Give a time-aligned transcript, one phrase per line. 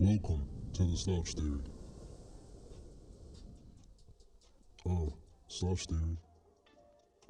[0.00, 1.60] Welcome to the Slouch Theory.
[4.88, 5.14] Oh,
[5.46, 6.18] Slouch Theory.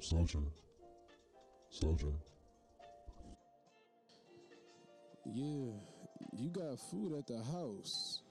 [0.01, 0.51] Slouching.
[1.69, 2.17] Slouching.
[5.27, 5.73] Yeah,
[6.39, 8.23] you got food at the house,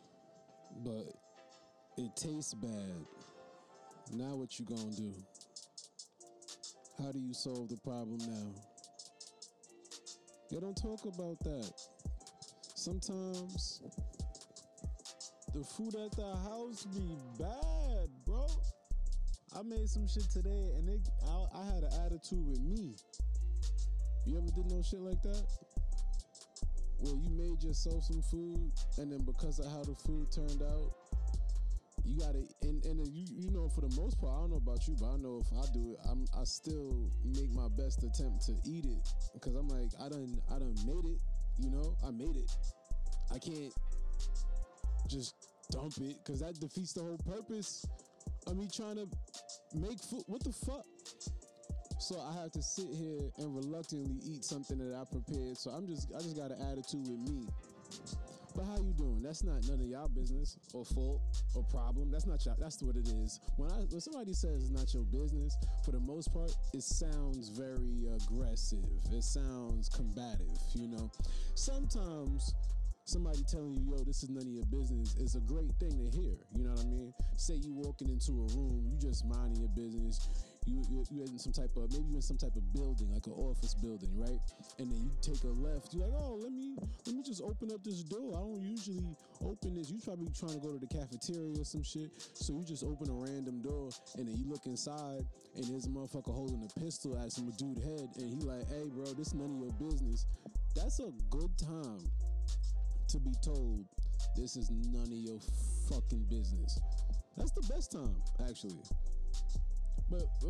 [0.84, 1.14] but
[2.00, 3.06] it tastes bad.
[4.14, 5.14] Now what you gonna do?
[6.98, 8.62] How do you solve the problem now?
[10.50, 11.72] They don't talk about that.
[12.74, 13.82] Sometimes
[15.54, 18.48] the food at the house be bad, bro.
[19.56, 22.96] I made some shit today and it, I, I had an attitude with me.
[24.26, 25.46] You ever did no shit like that?
[27.02, 30.96] Well, you made yourself some food, and then because of how the food turned out,
[32.06, 34.88] you gotta and and you you know for the most part, I don't know about
[34.88, 38.46] you, but I know if I do it, I'm I still make my best attempt
[38.46, 41.20] to eat it because I'm like I done I done made it,
[41.60, 42.50] you know, I made it.
[43.34, 43.74] I can't
[45.08, 45.43] just
[45.74, 47.86] dump it because that defeats the whole purpose
[48.48, 49.08] of me trying to
[49.76, 50.24] make food.
[50.28, 50.86] What the fuck?
[52.00, 55.58] So I have to sit here and reluctantly eat something that I prepared.
[55.58, 57.48] So I'm just I just got an attitude with me.
[58.56, 59.24] But how you doing?
[59.24, 61.22] That's not none of y'all business or fault
[61.56, 62.12] or problem.
[62.12, 62.56] That's not y'all.
[62.60, 63.40] That's what it is.
[63.58, 67.50] When I when somebody says it's not your business, for the most part, it sounds
[67.50, 68.86] very aggressive.
[69.12, 70.60] It sounds combative.
[70.76, 71.10] You know,
[71.56, 72.54] sometimes
[73.06, 76.08] somebody telling you, yo, this is none of your business is a great thing to
[76.18, 76.36] hear.
[76.56, 77.14] You know what I mean?
[77.36, 80.30] Say you walking into a room, you just minding your business.
[80.66, 83.28] You, you you in some type of maybe you're in some type of building like
[83.28, 84.40] an office building, right?
[84.80, 85.94] And then you take a left.
[85.94, 88.32] You're like, oh, let me let me just open up this door.
[88.32, 89.04] I don't usually
[89.44, 89.92] open this.
[89.92, 92.16] You probably trying to go to the cafeteria or some shit.
[92.34, 95.90] So you just open a random door and then you look inside and there's a
[95.90, 99.52] motherfucker holding a pistol at some dude head and he like, hey, bro, this none
[99.52, 100.26] of your business.
[100.76, 102.00] That's a good time
[103.14, 103.86] to be told
[104.36, 105.38] this is none of your
[105.88, 106.80] fucking business.
[107.38, 108.16] That's the best time,
[108.50, 108.82] actually.
[110.10, 110.50] But, but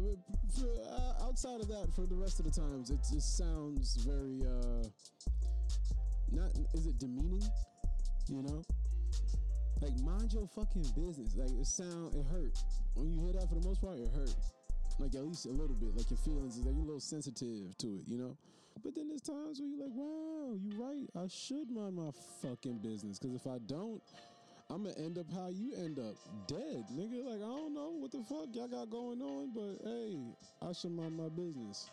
[0.55, 4.43] for, uh, outside of that, for the rest of the times, it just sounds very
[4.47, 4.87] uh,
[6.31, 6.51] not.
[6.73, 7.43] Is it demeaning?
[8.29, 8.63] You know,
[9.81, 11.35] like mind your fucking business.
[11.35, 12.57] Like it sound, it hurt
[12.95, 13.49] when you hear that.
[13.49, 14.33] For the most part, it hurt.
[14.99, 15.97] Like at least a little bit.
[15.97, 18.07] Like your feelings, like you're a little sensitive to it.
[18.07, 18.37] You know.
[18.81, 21.09] But then there's times where you're like, wow, you're right.
[21.15, 22.09] I should mind my
[22.41, 23.19] fucking business.
[23.19, 24.01] Because if I don't,
[24.69, 26.15] I'm gonna end up how you end up,
[26.47, 27.23] dead, nigga.
[27.23, 30.17] Like I don't know what the fuck y'all got going on, but hey,
[30.67, 31.89] I should mind my business.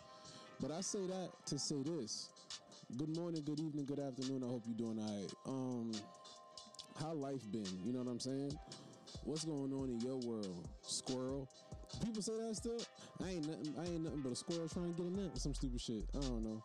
[0.59, 2.29] But I say that to say this:
[2.97, 4.43] Good morning, good evening, good afternoon.
[4.43, 5.33] I hope you're doing alright.
[5.47, 5.91] Um,
[6.99, 7.67] how life been?
[7.85, 8.57] You know what I'm saying?
[9.25, 11.47] What's going on in your world, squirrel?
[12.03, 12.79] People say that still.
[13.23, 13.73] I ain't nothing.
[13.77, 16.03] I ain't nothing but a squirrel trying to get a nut some stupid shit.
[16.15, 16.61] I don't know.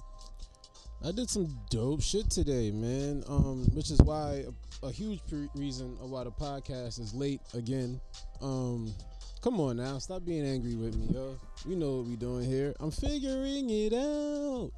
[1.04, 3.22] I did some dope shit today, man.
[3.28, 4.44] Um, which is why
[4.82, 8.00] a, a huge pre- reason why the podcast is late again.
[8.40, 8.92] Um,
[9.42, 11.38] come on now, stop being angry with me, yo.
[11.66, 12.74] You know what we doing here.
[12.80, 14.70] I'm figuring it out.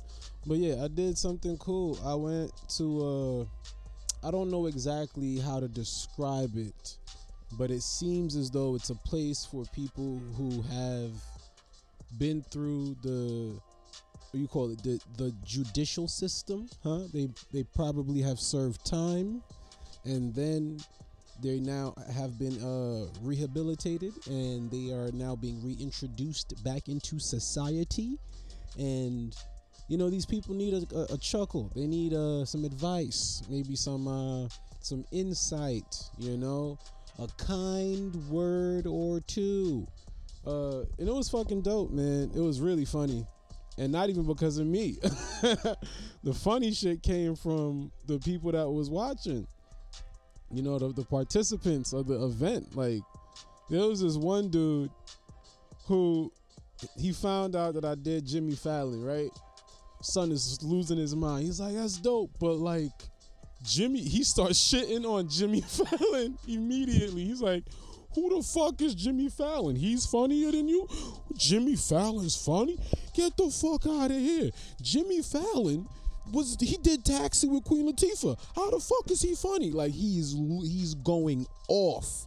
[0.47, 1.99] But yeah, I did something cool.
[2.05, 3.47] I went to
[4.25, 6.97] uh, I don't know exactly how to describe it,
[7.53, 11.13] but it seems as though it's a place for people who have
[12.17, 13.61] been through the
[14.31, 17.01] what you call it the the judicial system huh?
[17.13, 19.43] They they probably have served time
[20.05, 20.79] and then
[21.41, 28.19] they now have been uh rehabilitated and they are now being reintroduced back into society.
[28.79, 29.35] And
[29.89, 31.71] you know these people need a, a, a chuckle.
[31.75, 34.49] They need uh some advice maybe some uh
[34.81, 36.79] some insight you know?
[37.21, 39.89] A kind word or two
[40.49, 43.27] uh and it was fucking dope man it was really funny
[43.79, 44.99] and not even because of me.
[46.23, 49.47] the funny shit came from the people that was watching.
[50.53, 52.77] You know, the, the participants of the event.
[52.77, 53.03] Like,
[53.71, 54.91] there was this one dude
[55.87, 56.33] who
[56.99, 59.31] he found out that I did Jimmy Fallon, right?
[60.03, 61.47] Son is losing his mind.
[61.47, 62.91] He's like, that's dope, but like
[63.63, 67.25] Jimmy, he starts shitting on Jimmy Fallon immediately.
[67.25, 67.65] He's like,
[68.19, 69.77] who the fuck is Jimmy Fallon?
[69.77, 70.89] He's funnier than you?
[71.37, 72.79] Jimmy Fallon's funny?
[73.15, 74.51] Get the fuck out of here.
[74.83, 75.89] Jimmy Fallon
[76.33, 78.39] was he did Taxi with Queen Latifah.
[78.55, 79.71] How the fuck is he funny?
[79.71, 82.27] Like he's he's going off.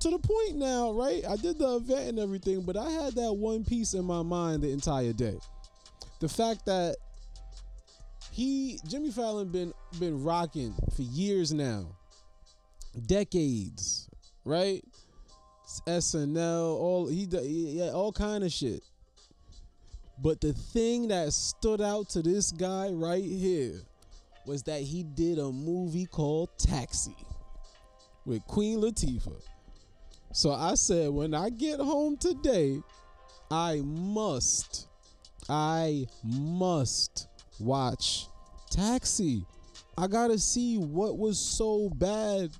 [0.00, 1.24] To the point now, right?
[1.28, 4.62] I did the event and everything, but I had that one piece in my mind
[4.62, 5.38] the entire day.
[6.18, 6.96] The fact that
[8.32, 11.86] he Jimmy Fallon been been rocking for years now.
[13.06, 14.08] Decades,
[14.44, 14.84] right?
[15.86, 18.82] SNL, all he yeah, all kind of shit.
[20.22, 23.80] But the thing that stood out to this guy right here
[24.46, 27.16] was that he did a movie called Taxi.
[28.24, 29.40] with Queen Latifah.
[30.32, 32.80] So I said, when I get home today,
[33.50, 34.88] I must,
[35.48, 37.28] I must
[37.58, 38.26] watch
[38.70, 39.44] Taxi.
[39.98, 42.50] I gotta see what was so bad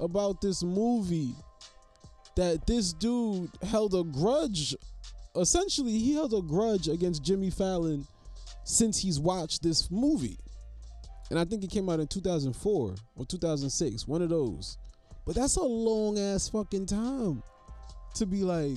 [0.00, 1.34] about this movie
[2.36, 4.74] that this dude held a grudge.
[5.36, 8.06] Essentially, he held a grudge against Jimmy Fallon
[8.64, 10.38] since he's watched this movie.
[11.30, 14.78] And I think it came out in 2004 or 2006, one of those.
[15.26, 17.42] But that's a long ass fucking time
[18.14, 18.76] to be like,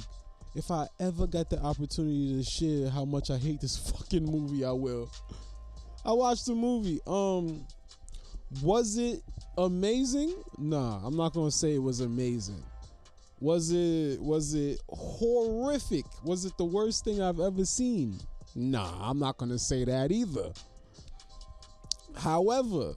[0.55, 4.65] if I ever got the opportunity to share how much I hate this fucking movie,
[4.65, 5.11] I will.
[6.05, 6.99] I watched the movie.
[7.05, 7.65] Um,
[8.63, 9.21] was it
[9.57, 10.33] amazing?
[10.57, 12.63] Nah, I'm not gonna say it was amazing.
[13.39, 16.05] Was it was it horrific?
[16.23, 18.19] Was it the worst thing I've ever seen?
[18.55, 20.51] Nah, I'm not gonna say that either.
[22.15, 22.95] However,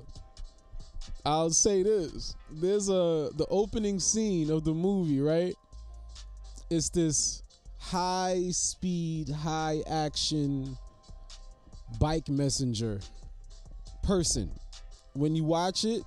[1.27, 2.35] I'll say this.
[2.51, 5.55] There's a the opening scene of the movie, right?
[6.71, 7.43] It's this
[7.79, 10.79] high speed, high action
[11.99, 13.01] bike messenger
[14.03, 14.51] person.
[15.13, 16.03] When you watch it,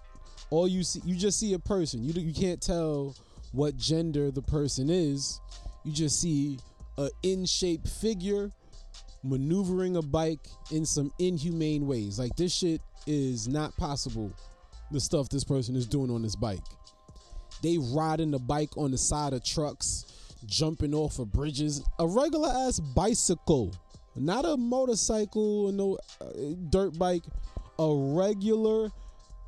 [0.49, 2.03] all you see you just see a person.
[2.03, 3.15] You you can't tell
[3.53, 5.39] what gender the person is.
[5.83, 6.59] You just see
[6.97, 8.51] a in-shape figure
[9.23, 12.19] maneuvering a bike in some inhumane ways.
[12.19, 14.31] Like this shit is not possible.
[14.91, 16.63] The stuff this person is doing on this bike.
[17.61, 21.81] They riding the bike on the side of trucks, jumping off of bridges.
[21.99, 23.73] A regular ass bicycle,
[24.15, 26.25] not a motorcycle or no uh,
[26.69, 27.23] dirt bike.
[27.79, 28.89] A regular.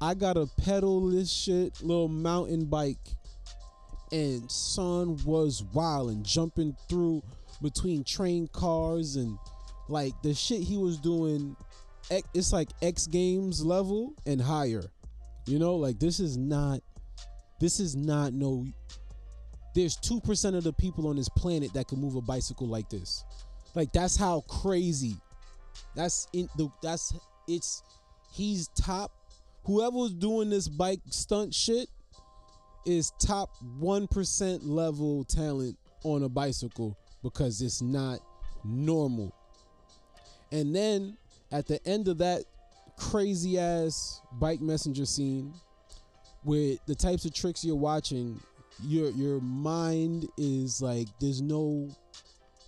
[0.02, 2.98] I gotta pedal this shit, little mountain bike.
[4.12, 7.24] And son was wild and jumping through
[7.62, 9.38] between train cars and
[9.90, 11.56] like the shit he was doing
[12.34, 14.84] it's like X Games level and higher.
[15.48, 16.82] You know, like this is not
[17.60, 18.66] this is not no
[19.74, 23.26] there's 2% of the people on this planet that can move a bicycle like this.
[23.74, 25.18] Like that's how crazy.
[25.96, 27.14] That's in the that's
[27.48, 27.84] it's
[28.32, 29.12] he's top
[29.66, 31.90] whoever's doing this bike stunt shit
[32.86, 33.50] is top
[33.80, 38.20] 1% level talent on a bicycle because it's not
[38.64, 39.34] normal.
[40.52, 41.18] And then
[41.52, 42.44] at the end of that
[42.98, 45.54] crazy ass bike messenger scene
[46.44, 48.40] with the types of tricks you're watching,
[48.84, 51.90] your your mind is like there's no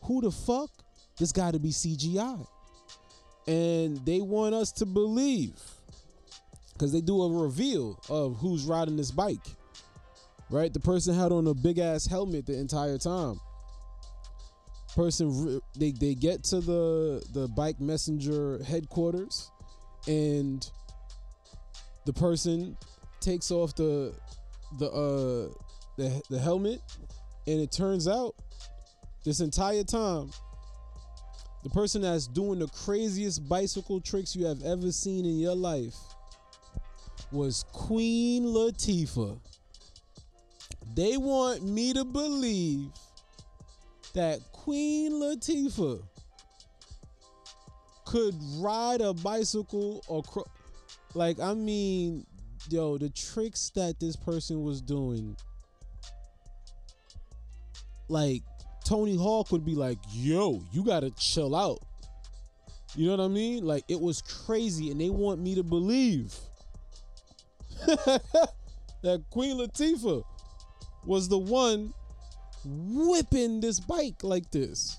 [0.04, 0.70] who the fuck?
[1.18, 2.46] This got to be CGI.
[3.48, 5.62] And they want us to believe
[6.78, 9.57] cuz they do a reveal of who's riding this bike.
[10.50, 10.74] Right?
[10.74, 13.40] The person had on a big ass helmet the entire time
[14.96, 19.52] person they, they get to the the bike messenger headquarters
[20.08, 20.72] and
[22.08, 22.76] the person
[23.20, 24.12] takes off the
[24.80, 25.54] the uh
[25.98, 26.82] the, the helmet
[27.46, 28.34] and it turns out
[29.24, 30.32] this entire time
[31.64, 35.96] the person that's doing the craziest bicycle tricks you have ever seen in your life
[37.32, 39.38] was Queen Latifah.
[40.98, 42.90] They want me to believe
[44.16, 46.02] that Queen Latifah
[48.04, 50.50] could ride a bicycle or cro-
[51.14, 52.26] like I mean,
[52.68, 55.38] yo, the tricks that this person was doing,
[58.08, 58.42] like
[58.84, 61.78] Tony Hawk would be like, "Yo, you gotta chill out."
[62.96, 63.64] You know what I mean?
[63.64, 66.34] Like it was crazy, and they want me to believe
[67.86, 70.24] that Queen Latifah
[71.08, 71.94] was the one
[72.66, 74.98] whipping this bike like this.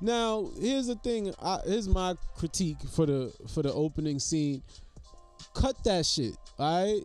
[0.00, 1.32] Now, here's the thing.
[1.40, 4.62] I, here's my critique for the for the opening scene.
[5.54, 6.36] Cut that shit.
[6.58, 7.02] All right.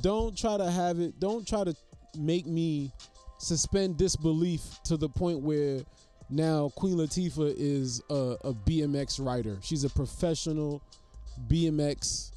[0.00, 1.18] Don't try to have it.
[1.20, 1.74] Don't try to
[2.16, 2.92] make me
[3.38, 5.82] suspend disbelief to the point where
[6.30, 9.58] now Queen Latifah is a, a BMX rider.
[9.62, 10.82] She's a professional
[11.48, 12.32] BMX.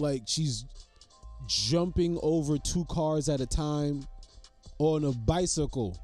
[0.00, 0.64] Like she's
[1.46, 4.06] jumping over two cars at a time
[4.78, 5.98] on a bicycle.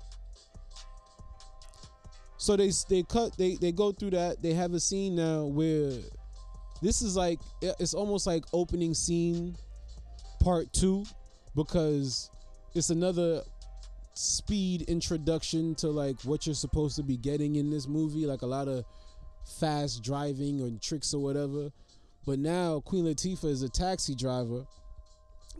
[2.36, 4.42] So they they cut they they go through that.
[4.42, 5.92] They have a scene now where
[6.80, 9.56] this is like it's almost like opening scene
[10.40, 11.04] part 2
[11.54, 12.30] because
[12.74, 13.42] it's another
[14.14, 18.46] speed introduction to like what you're supposed to be getting in this movie like a
[18.46, 18.84] lot of
[19.58, 21.70] fast driving or tricks or whatever.
[22.26, 24.64] But now Queen Latifah is a taxi driver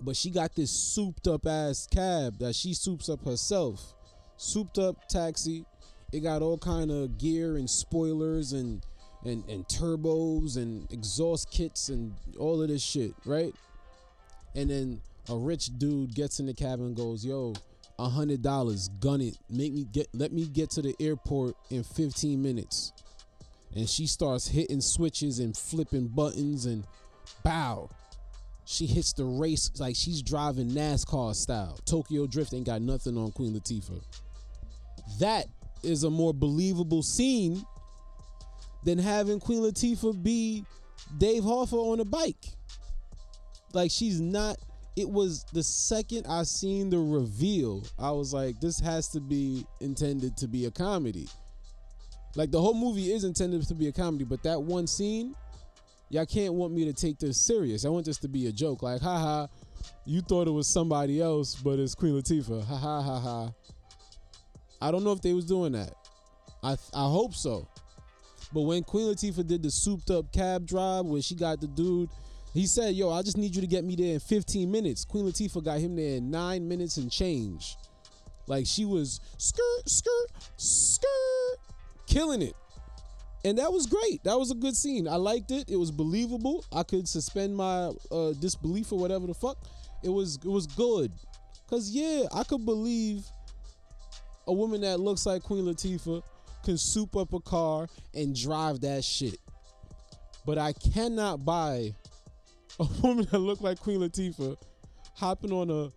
[0.02, 3.95] but she got this souped up ass cab that she soups up herself.
[4.37, 5.64] Souped up taxi.
[6.12, 8.85] It got all kind of gear and spoilers and
[9.25, 13.54] and and turbos and exhaust kits and all of this shit, right?
[14.54, 17.54] And then a rich dude gets in the cab and goes, "Yo,
[17.99, 21.83] a hundred dollars, gun it, make me get, let me get to the airport in
[21.85, 22.92] 15 minutes."
[23.75, 26.85] And she starts hitting switches and flipping buttons and
[27.45, 27.90] bow.
[28.70, 31.76] She hits the race like she's driving NASCAR style.
[31.86, 34.00] Tokyo Drift ain't got nothing on Queen Latifah.
[35.18, 35.46] That
[35.82, 37.64] is a more believable scene
[38.84, 40.64] than having Queen Latifah be
[41.18, 42.44] Dave Hoffa on a bike.
[43.72, 44.56] Like she's not.
[44.94, 49.66] It was the second I seen the reveal, I was like, this has to be
[49.80, 51.28] intended to be a comedy.
[52.36, 55.34] Like the whole movie is intended to be a comedy, but that one scene,
[56.10, 57.84] y'all can't want me to take this serious.
[57.84, 58.82] I want this to be a joke.
[58.82, 59.46] Like, haha,
[60.04, 62.64] you thought it was somebody else, but it's Queen Latifah.
[62.64, 63.52] Ha ha ha ha.
[64.82, 65.94] I don't know if they was doing that.
[66.62, 67.66] I I hope so.
[68.52, 72.10] But when Queen Latifah did the souped up cab drive where she got the dude,
[72.52, 75.04] he said, Yo, I just need you to get me there in 15 minutes.
[75.04, 77.76] Queen Latifah got him there in nine minutes and change.
[78.46, 80.26] Like she was skirt, skirt,
[80.56, 81.58] skirt,
[82.06, 82.54] killing it.
[83.44, 84.23] And that was great.
[84.25, 85.09] That was a good scene.
[85.09, 85.68] I liked it.
[85.68, 86.64] It was believable.
[86.73, 89.56] I could suspend my uh, disbelief or whatever the fuck.
[90.02, 91.12] It was it was good.
[91.68, 93.25] Cause yeah, I could believe
[94.47, 96.23] a woman that looks like Queen Latifah
[96.64, 99.38] can soup up a car and drive that shit.
[100.44, 101.94] But I cannot buy
[102.78, 104.56] a woman that look like Queen Latifah
[105.14, 105.90] hopping on a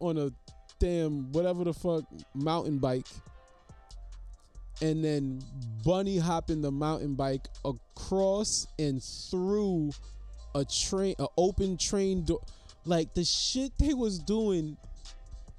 [0.00, 0.30] on a
[0.78, 2.04] damn whatever the fuck
[2.34, 3.06] mountain bike
[4.82, 5.42] and then
[5.84, 9.90] bunny hopping the mountain bike across and through
[10.54, 12.40] a train a open train door.
[12.84, 14.76] Like the shit they was doing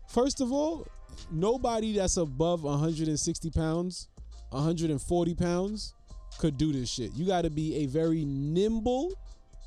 [0.10, 0.88] first of all
[1.32, 4.08] nobody that's above 160 pounds
[4.50, 5.94] 140 pounds
[6.40, 7.13] could do this shit.
[7.13, 9.13] You got to be a very nimble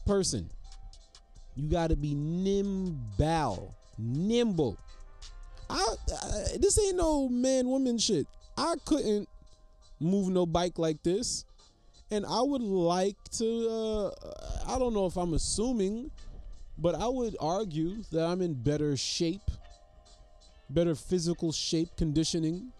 [0.06, 0.50] person.
[1.54, 4.78] You got to be nimble nimble.
[5.70, 8.26] I, I this ain't no man woman shit.
[8.56, 9.28] I couldn't
[10.00, 11.44] move no bike like this.
[12.10, 14.10] And i would like to uh
[14.68, 16.10] i don't know if i'm assuming
[16.78, 19.40] but i would argue that i'm in better shape
[20.70, 22.72] better physical shape conditioning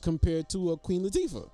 [0.00, 1.50] compared to a queen latifah.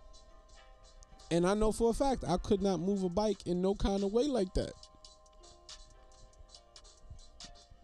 [1.30, 4.04] And i know for a fact i could not move a bike in no kind
[4.04, 4.72] of way like that.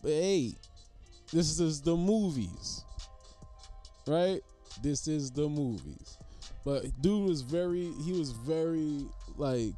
[0.02, 0.54] But hey
[1.32, 2.84] this is the movies
[4.06, 4.40] right
[4.82, 6.18] this is the movies.
[6.64, 9.04] But dude was very he was very
[9.36, 9.74] like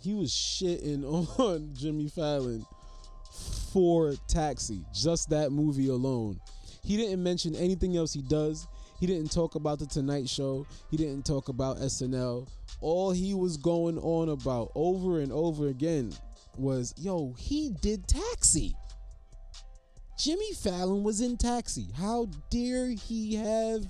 [0.00, 1.04] he was shitting
[1.38, 2.64] on jimmy fallon
[3.72, 6.40] for taxi just that movie alone.
[6.82, 8.66] He didn't mention anything else he does.
[8.98, 10.66] He didn't talk about the tonight show.
[10.90, 12.46] He didn't talk about snl
[12.80, 16.12] all he was going on about over and over again
[16.56, 18.74] was yo he did taxi
[20.20, 21.86] Jimmy Fallon was in Taxi.
[21.96, 23.86] How dare he have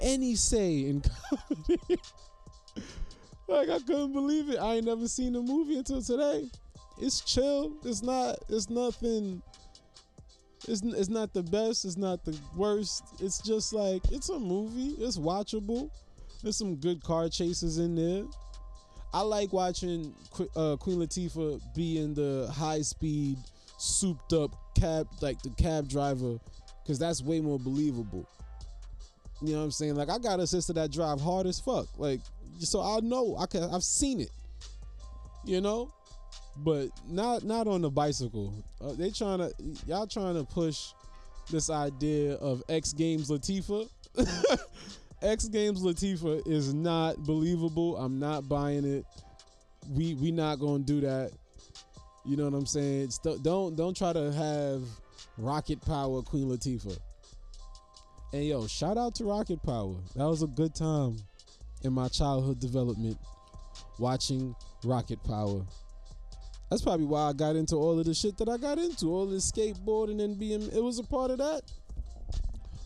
[0.00, 2.00] any say in comedy?
[3.46, 4.58] like I couldn't believe it.
[4.58, 6.48] I ain't never seen the movie until today.
[6.98, 7.74] It's chill.
[7.84, 8.36] It's not.
[8.48, 9.42] It's nothing.
[10.66, 11.84] It's it's not the best.
[11.84, 13.04] It's not the worst.
[13.20, 14.94] It's just like it's a movie.
[14.98, 15.90] It's watchable.
[16.42, 18.24] There's some good car chases in there.
[19.12, 20.14] I like watching
[20.56, 23.36] uh, Queen Latifah be in the high speed,
[23.76, 26.38] souped up cab like the cab driver
[26.82, 28.28] because that's way more believable.
[29.42, 29.96] You know what I'm saying?
[29.96, 31.86] Like I got a sister that drive hard as fuck.
[31.98, 32.20] Like
[32.58, 34.30] so I know I can I've seen it.
[35.44, 35.92] You know?
[36.56, 38.54] But not not on the bicycle.
[38.80, 39.52] Uh, they trying to
[39.86, 40.92] y'all trying to push
[41.50, 43.88] this idea of X Games Latifah.
[45.22, 47.96] X Games Latifah is not believable.
[47.96, 49.04] I'm not buying it.
[49.90, 51.32] We we not gonna do that.
[52.24, 53.10] You know what I'm saying?
[53.42, 54.82] Don't don't try to have
[55.36, 56.98] Rocket Power Queen Latifah.
[58.32, 59.94] And yo, shout out to Rocket Power.
[60.16, 61.16] That was a good time
[61.82, 63.18] in my childhood development
[63.98, 65.64] watching Rocket Power.
[66.70, 69.26] That's probably why I got into all of the shit that I got into, all
[69.26, 71.62] this skateboarding and being it was a part of that.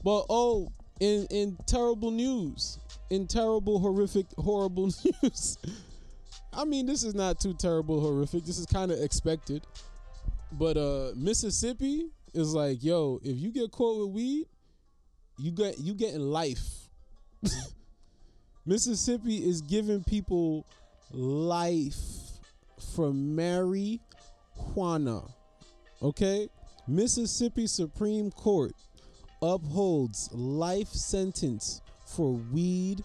[0.02, 2.78] But oh, in in terrible news,
[3.10, 4.90] in terrible horrific horrible
[5.22, 5.58] news.
[6.58, 8.44] I mean, this is not too terrible horrific.
[8.44, 9.64] This is kind of expected.
[10.50, 14.46] But uh Mississippi is like, yo, if you get caught with weed,
[15.38, 16.88] you get you getting life.
[18.66, 20.66] Mississippi is giving people
[21.12, 21.94] life
[22.96, 24.00] for marijuana.
[26.02, 26.48] Okay?
[26.88, 28.72] Mississippi Supreme Court
[29.40, 33.04] upholds life sentence for weed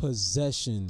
[0.00, 0.88] possession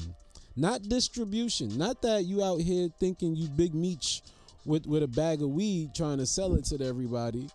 [0.57, 1.77] not distribution.
[1.77, 4.23] Not that you out here thinking you big meech
[4.65, 7.49] with with a bag of weed trying to sell it to everybody,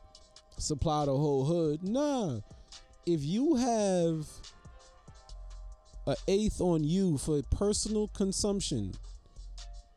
[0.57, 1.83] supply the whole hood.
[1.83, 2.39] Nah,
[3.05, 4.27] if you have
[6.07, 8.93] an eighth on you for personal consumption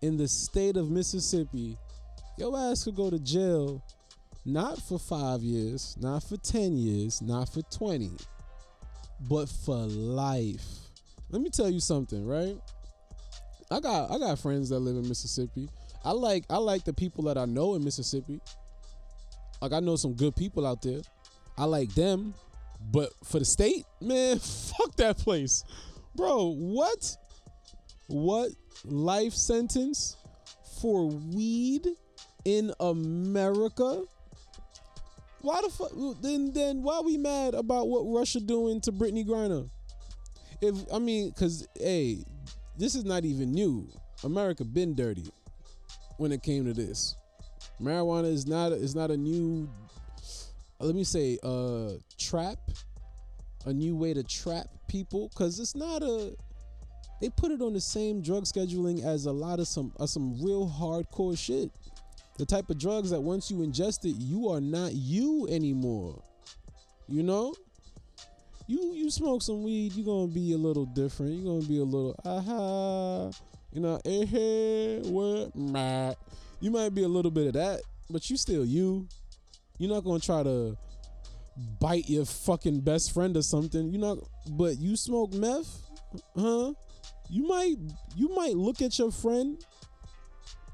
[0.01, 1.77] in the state of Mississippi,
[2.39, 3.83] your ass could go to jail
[4.45, 8.11] not for five years, not for 10 years, not for 20,
[9.29, 10.67] but for life.
[11.31, 12.59] Let me tell you something, right?
[13.73, 15.69] I got I got friends that live in Mississippi.
[16.05, 18.41] I like I like the people that I know in Mississippi.
[19.61, 21.01] Like I know some good people out there.
[21.57, 22.35] I like them.
[22.91, 25.65] But for the state, man, fuck that place.
[26.15, 27.17] Bro, what?
[28.09, 28.51] What
[28.85, 30.17] life sentence
[30.81, 31.87] for weed
[32.45, 34.03] in America?
[35.41, 35.93] Why the fuck?
[36.21, 39.71] Then, then why we mad about what Russia doing to Brittney Griner?
[40.61, 42.25] If I mean, cause hey,
[42.79, 43.89] this is not even new.
[44.25, 45.31] America been dirty
[46.19, 47.17] when it came to this.
[47.81, 49.69] Marijuana is not is not a new.
[50.81, 52.59] Let me say, uh, trap,
[53.67, 56.35] a new way to trap people, cause it's not a.
[57.21, 60.43] They put it on the same drug scheduling as a lot of some uh, some
[60.43, 61.71] real hardcore shit
[62.39, 66.23] the type of drugs that once you ingest it, you are not you anymore.
[67.09, 67.55] You know?
[68.73, 71.35] You you smoke some weed, you're gonna be a little different.
[71.35, 73.31] You're gonna be a little aha.
[73.71, 76.17] You know, eh hey, what Matt.
[76.59, 79.07] You might be a little bit of that, but you still you.
[79.77, 80.79] You're not gonna try to
[81.81, 83.91] bite your fucking best friend or something.
[83.91, 84.21] You're not
[84.53, 85.83] but you smoke meth,
[86.35, 86.73] huh?
[87.29, 87.77] You might
[88.17, 89.63] you might look at your friend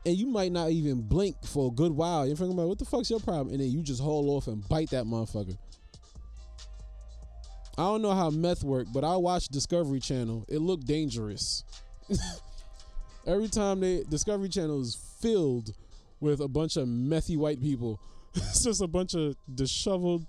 [0.07, 2.29] and you might not even blink for a good while.
[2.29, 4.67] You're thinking about what the fuck's your problem, and then you just haul off and
[4.69, 5.59] bite that motherfucker.
[7.79, 10.45] I don't know how meth work, but I watch Discovery Channel.
[10.49, 11.63] It looked dangerous.
[13.27, 15.73] Every time they Discovery Channel is filled
[16.19, 18.01] with a bunch of methy white people.
[18.35, 20.27] it's just a bunch of disheveled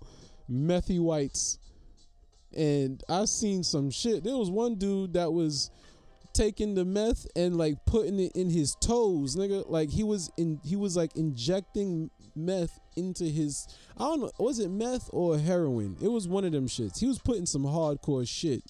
[0.48, 1.58] methy whites.
[2.56, 4.24] And I seen some shit.
[4.24, 5.72] There was one dude that was
[6.34, 9.68] taking the meth and like putting it in his toes, nigga.
[9.68, 14.60] Like he was in he was like injecting meth into his I don't know, was
[14.60, 15.98] it meth or heroin?
[16.02, 17.00] It was one of them shits.
[17.00, 18.64] He was putting some hardcore shit.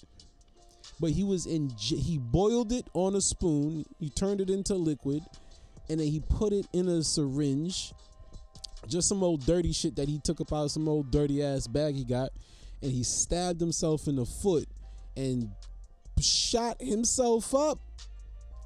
[0.99, 5.23] But he was in he boiled it on a spoon, he turned it into liquid,
[5.89, 7.93] and then he put it in a syringe.
[8.88, 11.67] Just some old dirty shit that he took up out of some old dirty ass
[11.67, 12.32] bag he got,
[12.82, 14.67] and he stabbed himself in the foot
[15.15, 15.49] and
[16.19, 17.79] shot himself up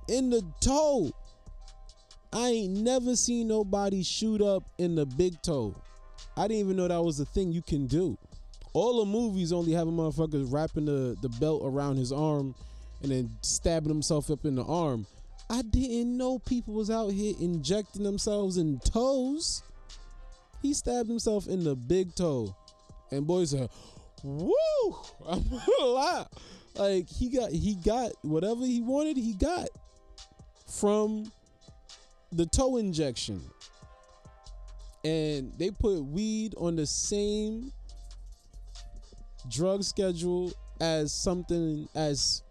[0.08, 1.12] in the toe.
[2.34, 5.76] I ain't never seen nobody shoot up in the big toe.
[6.36, 8.17] I didn't even know that was a thing you can do.
[8.74, 12.56] All the movies only have a motherfucker wrapping the, the belt around his arm
[13.04, 15.06] and then stabbing himself up in the arm.
[15.48, 19.62] I didn't know people was out here injecting themselves in toes.
[20.63, 22.56] He stabbed himself in the big toe.
[23.12, 23.69] And boys said,
[24.24, 24.54] Woo!
[25.28, 26.26] I'm gonna lie.
[26.76, 29.69] Like he got he got whatever he wanted, he got
[30.67, 31.32] from
[32.34, 33.41] the toe injection.
[35.04, 37.72] And they put weed on the same
[39.50, 42.41] drug schedule as something as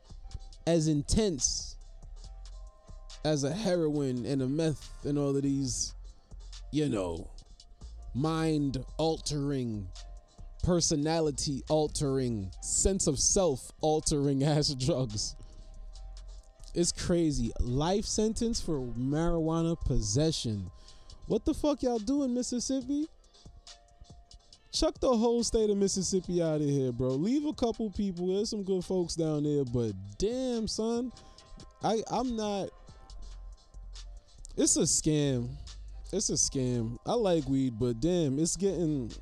[0.66, 1.76] as intense
[3.24, 5.94] as a heroin and a meth and all of these,
[6.70, 7.28] you know,
[8.14, 9.88] mind altering
[10.62, 15.34] personality altering, sense of self altering ass drugs.
[16.74, 17.52] It's crazy.
[17.60, 20.70] Life sentence for marijuana possession.
[21.26, 23.06] What the fuck y'all do in Mississippi?
[24.72, 27.10] Chuck the whole state of Mississippi out of here, bro.
[27.10, 28.34] Leave a couple people.
[28.34, 31.12] There's some good folks down there, but damn, son,
[31.84, 32.70] I I'm not.
[34.56, 35.50] It's a scam.
[36.10, 36.98] It's a scam.
[37.04, 39.12] I like weed, but damn, it's getting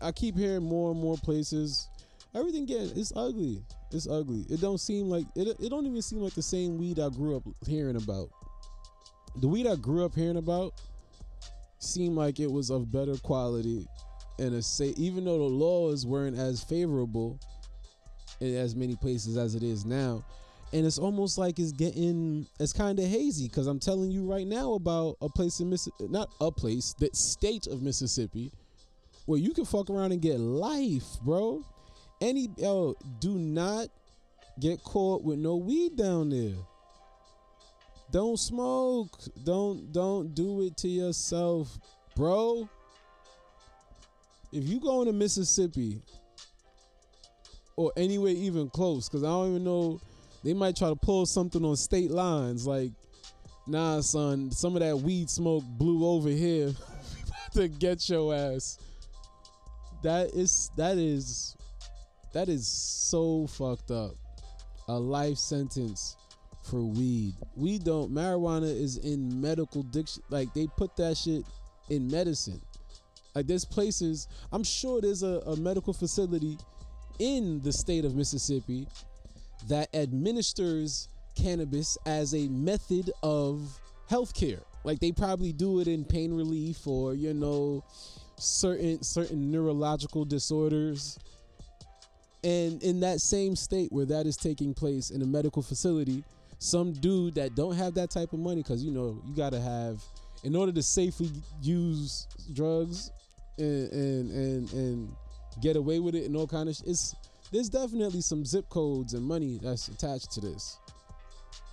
[0.00, 1.88] I keep hearing more and more places.
[2.34, 3.62] Everything getting it's ugly.
[3.94, 4.44] It's ugly.
[4.50, 5.48] It don't seem like it.
[5.60, 8.28] It don't even seem like the same weed I grew up hearing about.
[9.36, 10.74] The weed I grew up hearing about
[11.78, 13.86] seemed like it was of better quality
[14.38, 17.38] and a say even though the laws weren't as favorable
[18.40, 20.24] in as many places as it is now
[20.72, 24.46] and it's almost like it's getting it's kind of hazy because i'm telling you right
[24.46, 28.50] now about a place in mississippi not a place the state of mississippi
[29.26, 31.64] where you can fuck around and get life, bro.
[32.24, 33.88] Any yo, do not
[34.58, 36.56] get caught with no weed down there.
[38.10, 39.10] Don't smoke.
[39.44, 41.78] Don't don't do it to yourself,
[42.16, 42.66] bro.
[44.54, 46.00] If you going to Mississippi
[47.76, 50.00] or anywhere even close, because I don't even know,
[50.42, 52.66] they might try to pull something on state lines.
[52.66, 52.92] Like
[53.66, 56.72] nah, son, some of that weed smoke blew over here
[57.52, 58.78] to get your ass.
[60.02, 61.54] That is that is
[62.34, 64.16] that is so fucked up.
[64.88, 66.16] A life sentence
[66.62, 67.34] for weed.
[67.56, 71.44] We don't marijuana is in medical diction like they put that shit
[71.88, 72.60] in medicine.
[73.34, 76.58] Like there's places, I'm sure there's a, a medical facility
[77.18, 78.86] in the state of Mississippi
[79.68, 84.62] that administers cannabis as a method of healthcare.
[84.84, 87.84] Like they probably do it in pain relief or you know
[88.36, 91.18] certain certain neurological disorders.
[92.44, 96.22] And in that same state where that is taking place in a medical facility,
[96.58, 99.60] some dude that don't have that type of money cuz you know, you got to
[99.60, 100.04] have
[100.44, 101.30] in order to safely
[101.62, 103.10] use drugs
[103.58, 105.16] and and and, and
[105.62, 107.14] get away with it and all kind of sh- it's
[107.50, 110.78] there's definitely some zip codes and money that's attached to this.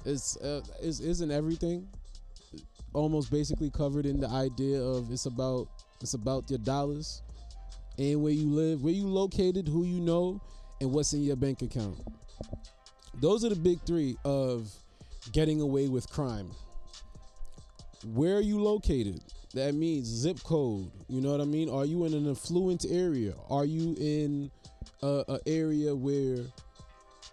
[0.06, 1.88] It's uh, is isn't everything
[2.94, 5.68] almost basically covered in the idea of it's about
[6.02, 7.22] it's about your dollars
[7.98, 10.42] and where you live, where you located, who you know,
[10.82, 11.98] and what's in your bank account.
[13.22, 14.70] Those are the big three of
[15.32, 16.52] getting away with crime.
[18.14, 19.22] Where are you located?
[19.54, 20.92] That means zip code.
[21.08, 21.70] You know what I mean?
[21.70, 23.34] Are you in an affluent area?
[23.50, 24.50] Are you in
[25.04, 26.44] a, a area where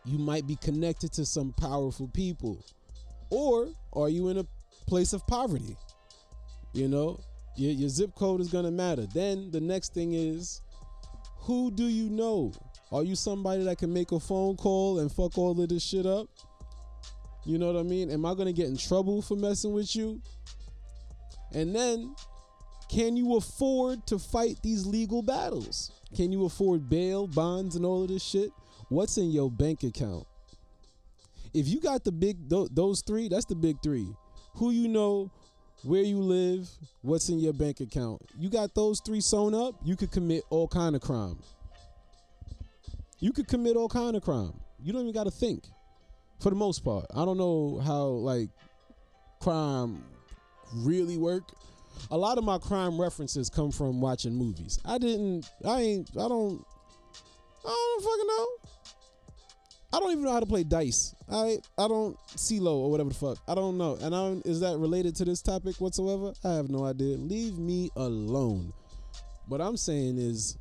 [0.05, 2.63] you might be connected to some powerful people?
[3.31, 4.47] Or are you in a
[4.87, 5.77] place of poverty?
[6.75, 7.21] You know,
[7.57, 9.07] your, your zip code is gonna matter.
[9.07, 10.61] Then the next thing is,
[11.39, 12.53] who do you know?
[12.91, 16.07] Are you somebody that can make a phone call and fuck all of this shit
[16.07, 16.29] up?
[17.45, 18.11] You know what I mean?
[18.11, 20.21] Am I gonna get in trouble for messing with you?
[21.53, 22.15] And then,
[22.91, 25.93] can you afford to fight these legal battles?
[26.17, 28.51] Can you afford bail, bonds, and all of this shit?
[28.89, 30.27] What's in your bank account?
[31.53, 34.09] If you got the big tho- those three, that's the big three.
[34.55, 35.31] Who you know,
[35.83, 36.69] where you live,
[37.03, 38.23] what's in your bank account.
[38.39, 41.39] You got those three sewn up, you could commit all kind of crime.
[43.21, 44.55] You could commit all kind of crime.
[44.81, 45.65] You don't even got to think.
[46.41, 48.49] For the most part, I don't know how like
[49.41, 50.05] crime
[50.73, 51.43] really work.
[52.13, 54.79] A lot of my crime references come from watching movies.
[54.85, 55.51] I didn't.
[55.65, 56.11] I ain't.
[56.11, 56.65] I don't.
[57.65, 58.47] I don't fucking know.
[59.93, 61.15] I don't even know how to play dice.
[61.31, 63.39] I I don't CeeLo or whatever the fuck.
[63.49, 63.97] I don't know.
[64.01, 66.33] And I is that related to this topic whatsoever?
[66.45, 67.17] I have no idea.
[67.17, 68.73] Leave me alone.
[69.47, 70.59] What I'm saying is,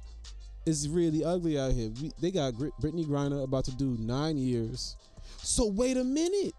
[0.67, 1.89] it's really ugly out here.
[2.01, 4.97] We, they got Brittney Griner about to do nine years.
[5.37, 6.53] So wait a minute.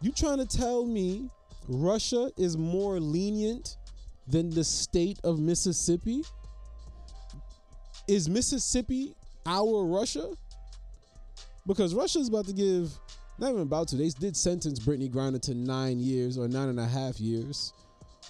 [0.00, 1.28] You trying to tell me
[1.68, 3.78] Russia is more lenient
[4.28, 6.22] than the state of Mississippi?
[8.06, 10.30] Is Mississippi our Russia?
[11.66, 12.92] Because Russia's about to give,
[13.38, 16.78] not even about to, they did sentence Brittney Griner to nine years or nine and
[16.78, 17.72] a half years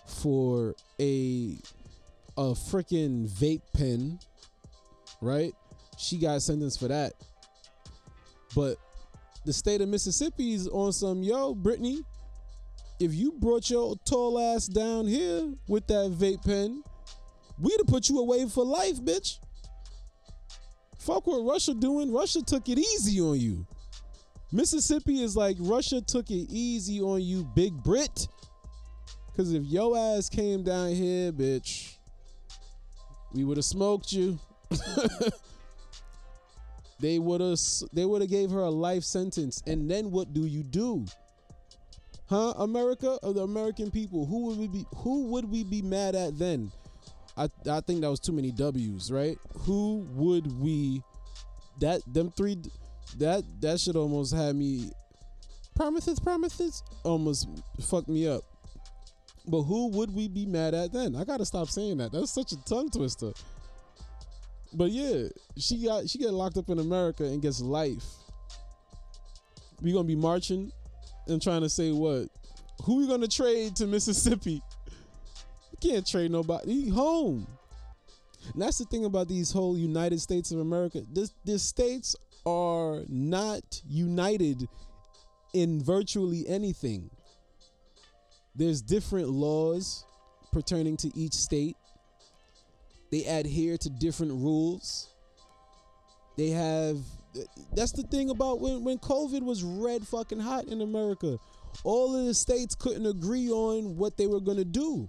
[0.07, 1.59] for a
[2.37, 4.19] a freaking vape pen,
[5.25, 5.55] right?
[5.99, 7.15] She got sentenced for that.
[8.55, 8.77] But
[9.45, 12.05] the state of Mississippi is on some, yo, Brittney,
[13.01, 16.83] if you brought your tall ass down here with that vape pen,
[17.59, 19.39] we'd have put you away for life, bitch.
[20.99, 22.13] Fuck what Russia doing.
[22.13, 23.67] Russia took it easy on you.
[24.53, 28.29] Mississippi is like Russia took it easy on you, Big Brit.
[29.37, 31.97] Cause if yo ass came down here, bitch,
[33.33, 34.39] we would have smoked you.
[37.01, 37.59] they would have
[37.93, 39.63] they would have gave her a life sentence.
[39.67, 41.05] And then what do you do?
[42.29, 42.55] Huh?
[42.59, 44.27] America or the American people?
[44.27, 46.73] Who would we be who would we be mad at then?
[47.37, 49.37] I I think that was too many W's, right?
[49.61, 51.03] Who would we
[51.81, 52.59] that them three
[53.19, 54.91] that that should almost have me
[55.75, 57.49] promises promises almost
[57.81, 58.43] fucked me up.
[59.47, 61.15] But who would we be mad at then?
[61.17, 62.13] I gotta stop saying that.
[62.13, 63.33] That's such a tongue twister.
[64.75, 68.05] But yeah, she got she got locked up in America and gets life.
[69.81, 70.73] We gonna be marching
[71.29, 72.29] and trying to say what?
[72.85, 74.63] Who we gonna trade to Mississippi?
[75.71, 76.89] You can't trade nobody.
[76.91, 77.47] Home.
[78.53, 81.03] And that's the thing about these whole United States of America.
[81.13, 84.69] This the states are not united
[85.55, 87.11] in virtually anything.
[88.55, 90.05] There's different laws
[90.53, 91.77] pertaining to each state.
[93.15, 95.09] They adhere to different rules.
[96.37, 96.99] They have
[97.73, 101.39] that's the thing about when, when COVID was red fucking hot in America.
[101.85, 105.09] All of the states couldn't agree on what they were gonna do.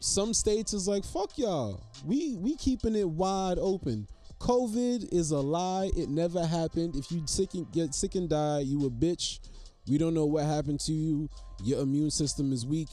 [0.00, 1.82] Some states is like, fuck y'all.
[2.06, 4.08] We we keeping it wide open.
[4.40, 5.90] COVID is a lie.
[5.94, 6.96] It never happened.
[6.96, 9.40] If you sick and get sick and die, you a bitch.
[9.86, 11.28] We don't know what happened to you.
[11.62, 12.88] Your immune system is weak.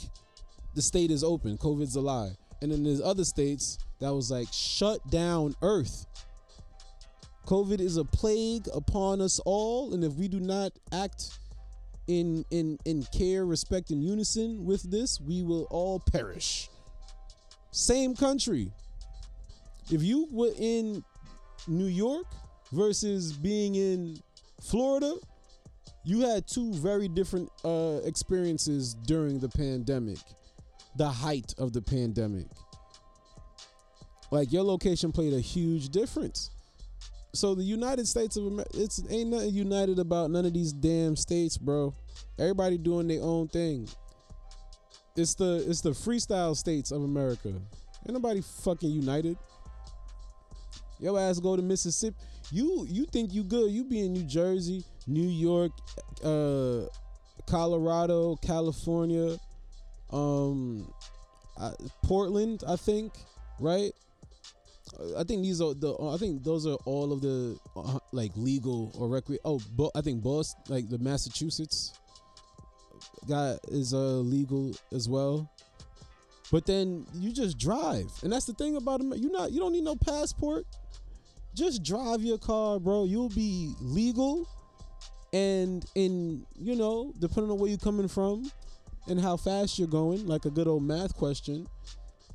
[0.74, 1.58] The state is open.
[1.58, 2.36] COVID's a lie.
[2.66, 6.08] And then there's other states that was like shut down Earth.
[7.46, 11.38] COVID is a plague upon us all, and if we do not act
[12.08, 16.68] in in in care, respect, and unison with this, we will all perish.
[17.70, 18.72] Same country.
[19.92, 21.04] If you were in
[21.68, 22.26] New York
[22.72, 24.18] versus being in
[24.60, 25.14] Florida,
[26.04, 30.18] you had two very different uh, experiences during the pandemic,
[30.98, 32.48] the height of the pandemic.
[34.32, 36.50] Like your location played a huge difference.
[37.34, 41.16] So the United States of America, it's ain't nothing united about none of these damn
[41.16, 41.94] states, bro.
[42.40, 43.90] Everybody doing their own thing.
[45.16, 47.50] It's the it's the freestyle states of America.
[47.50, 49.38] Ain't nobody fucking united.
[51.00, 52.16] Your ass go to Mississippi.
[52.52, 53.72] You you think you good?
[53.72, 55.72] You be in New Jersey, New York,
[56.24, 56.82] uh,
[57.48, 59.38] Colorado, California,
[60.16, 60.92] um,
[61.58, 61.72] uh,
[62.04, 62.64] Portland.
[62.68, 63.14] I think
[63.60, 63.92] right.
[65.18, 65.96] I think these are the.
[66.00, 69.38] I think those are all of the uh, like legal or recre.
[69.44, 71.94] Oh, but I think Boston, like the Massachusetts,
[73.28, 75.52] guy is uh legal as well.
[76.52, 79.02] But then you just drive, and that's the thing about.
[79.02, 80.66] You not you don't need no passport.
[81.56, 83.06] Just drive your car, bro.
[83.06, 84.48] You'll be legal,
[85.34, 88.50] and in you know depending on where you're coming from,
[89.08, 91.68] and how fast you're going, like a good old math question,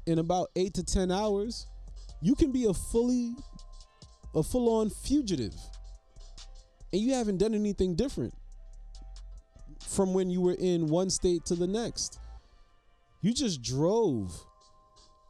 [0.07, 1.67] in about eight to ten hours,
[2.23, 3.35] you can be a fully
[4.35, 5.55] a full-on fugitive.
[6.93, 8.35] And you haven't done anything different
[9.89, 12.21] from when you were in one state to the next.
[13.23, 14.33] You just drove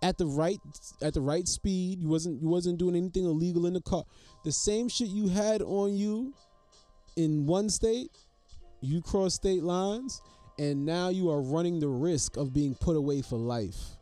[0.02, 0.58] at the right
[1.02, 2.00] at the right speed.
[2.00, 4.04] You wasn't you wasn't doing anything illegal in the car.
[4.44, 6.34] The same shit you had on you
[7.16, 8.10] in one state
[8.80, 10.22] you cross state lines
[10.60, 13.96] and now you are running the risk of being put away for life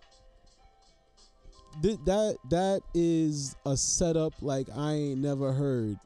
[1.83, 5.97] th- that that is a setup like I ain't never heard.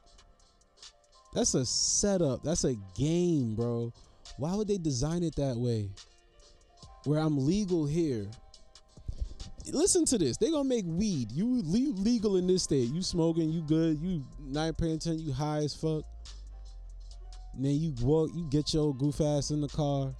[1.33, 2.43] That's a setup.
[2.43, 3.91] That's a game, bro.
[4.37, 5.89] Why would they design it that way?
[7.05, 8.27] Where I'm legal here.
[9.71, 10.37] Listen to this.
[10.37, 11.31] They gonna make weed.
[11.31, 12.89] You le- legal in this state.
[12.89, 13.49] You smoking.
[13.49, 13.99] You good.
[13.99, 15.25] You not paying attention.
[15.25, 16.03] You high as fuck.
[17.55, 18.31] And then you walk.
[18.35, 20.13] You get your goof ass in the car.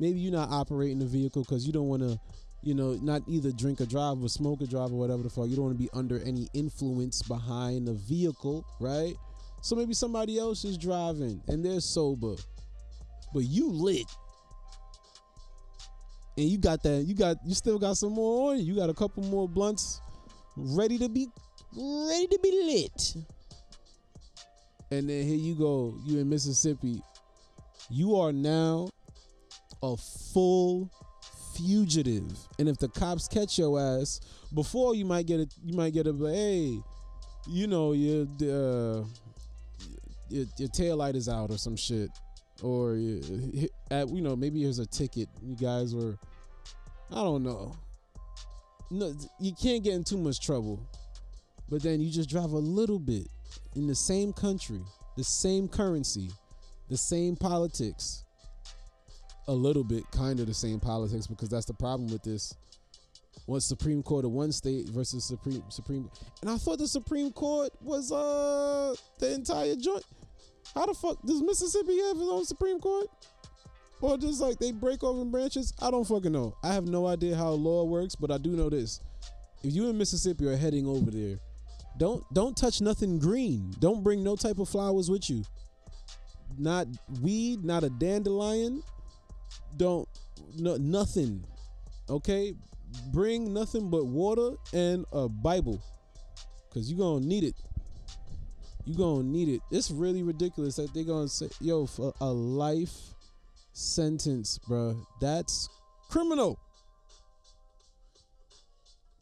[0.00, 2.18] Maybe you're not operating the vehicle because you don't want to
[2.62, 5.48] you know, not either drink or drive or smoke or drive or whatever the fuck.
[5.48, 9.14] You don't want to be under any influence behind the vehicle, right?
[9.62, 12.36] So maybe somebody else is driving and they're sober,
[13.32, 14.06] but you lit.
[16.36, 18.60] And you got that, you got, you still got some more on.
[18.60, 20.00] You got a couple more blunts
[20.56, 21.28] ready to be,
[21.76, 23.24] ready to be lit.
[24.90, 27.02] And then here you go, you in Mississippi.
[27.90, 28.90] You are now
[29.82, 30.90] a full
[31.54, 32.32] fugitive.
[32.58, 34.20] And if the cops catch your ass,
[34.54, 36.78] before you might get it, you might get a hey,
[37.46, 39.04] you know your uh,
[40.28, 42.10] your, your tail light is out or some shit,
[42.62, 45.28] or you, at you know maybe here's a ticket.
[45.42, 46.18] You guys were,
[47.10, 47.76] I don't know.
[48.90, 50.80] No, you can't get in too much trouble,
[51.68, 53.28] but then you just drive a little bit
[53.76, 54.80] in the same country,
[55.16, 56.28] the same currency,
[56.88, 58.24] the same politics
[59.50, 62.54] a little bit kind of the same politics because that's the problem with this.
[63.46, 66.08] One Supreme Court of one state versus Supreme Supreme,
[66.40, 70.04] and I thought the Supreme Court was uh the entire joint.
[70.72, 73.08] How the fuck does Mississippi have its own Supreme Court?
[74.00, 75.74] Or just like they break off in branches?
[75.82, 76.54] I don't fucking know.
[76.62, 79.00] I have no idea how law works, but I do know this:
[79.64, 81.40] if you in Mississippi are heading over there,
[81.98, 83.74] don't don't touch nothing green.
[83.80, 85.42] Don't bring no type of flowers with you.
[86.56, 86.86] Not
[87.20, 88.82] weed, not a dandelion,
[89.76, 90.08] don't
[90.58, 91.44] no nothing.
[92.08, 92.54] Okay?
[93.12, 95.82] Bring nothing but water and a Bible.
[96.72, 97.54] Cause you're gonna need it.
[98.84, 99.60] You're gonna need it.
[99.70, 103.14] It's really ridiculous that they're gonna say, yo, for a life
[103.72, 105.06] sentence, bro.
[105.20, 105.68] That's
[106.08, 106.58] criminal.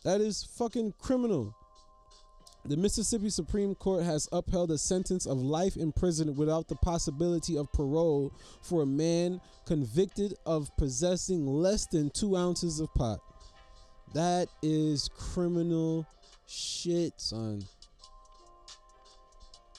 [0.04, 1.54] That is fucking criminal.
[2.68, 7.56] The Mississippi Supreme Court has upheld a sentence of life in prison without the possibility
[7.56, 13.20] of parole for a man convicted of possessing less than two ounces of pot.
[14.12, 16.06] That is criminal
[16.46, 17.64] shit, son.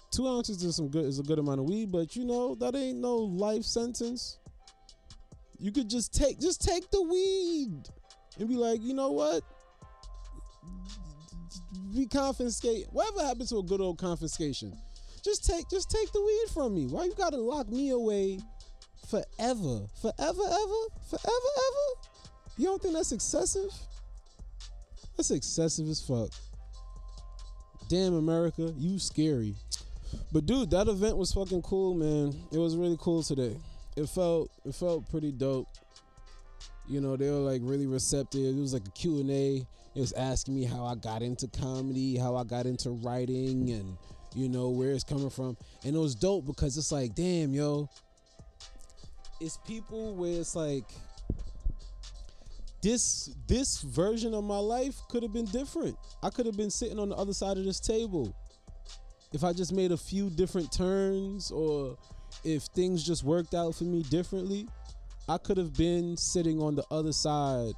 [0.09, 2.75] Two ounces is some good is a good amount of weed, but you know that
[2.75, 4.39] ain't no life sentence.
[5.59, 7.87] You could just take just take the weed
[8.39, 9.43] and be like, you know what?
[11.95, 14.77] We confiscate whatever happened to a good old confiscation.
[15.23, 16.87] Just take just take the weed from me.
[16.87, 18.39] Why you gotta lock me away
[19.09, 22.09] forever, forever, ever, forever, ever.
[22.57, 23.71] You don't think that's excessive?
[25.17, 26.29] That's excessive as fuck.
[27.89, 29.55] Damn America, you scary.
[30.31, 32.33] But dude, that event was fucking cool, man.
[32.51, 33.55] It was really cool today.
[33.95, 35.67] It felt it felt pretty dope.
[36.89, 38.57] You know, they were like really receptive.
[38.57, 39.65] It was like a Q&A.
[39.95, 43.97] It was asking me how I got into comedy, how I got into writing and
[44.35, 45.55] you know where it's coming from.
[45.83, 47.89] And it was dope because it's like, damn, yo.
[49.39, 50.85] It's people where it's like
[52.81, 55.95] this this version of my life could have been different.
[56.23, 58.35] I could have been sitting on the other side of this table
[59.31, 61.97] if I just made a few different turns or
[62.43, 64.67] if things just worked out for me differently,
[65.29, 67.73] I could have been sitting on the other side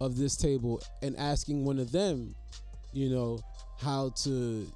[0.00, 2.34] of this table and asking one of them,
[2.92, 3.40] you know,
[3.80, 4.70] how to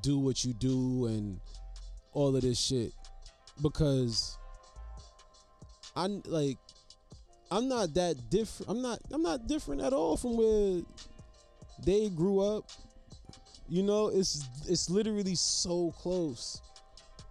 [0.00, 1.40] do what you do and
[2.12, 2.92] all of this shit
[3.62, 4.38] because
[5.94, 6.58] I'm like
[7.50, 8.70] I'm not that different.
[8.70, 10.82] I'm not I'm not different at all from where
[11.84, 12.70] they grew up
[13.68, 16.60] you know, it's it's literally so close.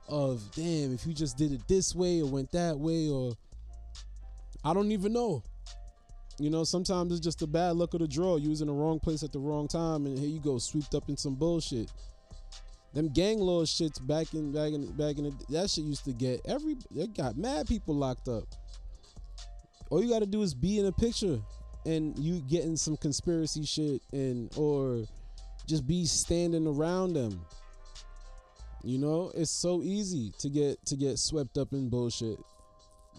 [0.08, 3.34] Of damn, if you just did it this way or went that way, or
[4.66, 5.44] I don't even know.
[6.40, 8.38] You know, sometimes it's just the bad luck of the draw.
[8.38, 10.96] You was in the wrong place at the wrong time, and here you go, swept
[10.96, 11.92] up in some bullshit.
[12.94, 16.14] Them gang law shits back in back in back in the, that shit used to
[16.14, 18.44] get every they got mad people locked up.
[19.90, 21.40] All you got to do is be in a picture,
[21.86, 25.06] and you getting some conspiracy shit and or
[25.68, 27.46] just be standing around them.
[28.84, 32.40] You know, it's so easy to get to get swept up in bullshit.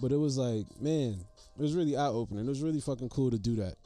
[0.00, 1.24] But it was like, man,
[1.58, 2.44] it was really eye opening.
[2.44, 3.76] It was really fucking cool to do that.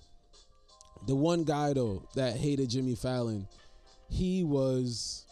[1.07, 3.47] The one guy though that hated Jimmy Fallon,
[4.09, 5.25] he was